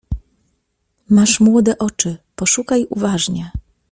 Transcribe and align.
Masz 1.09 1.39
młode 1.39 1.77
oczy, 1.77 2.17
poszukaj 2.35 2.87
uważnie. 2.89 3.51